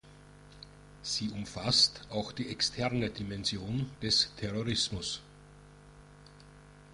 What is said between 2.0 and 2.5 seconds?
auch die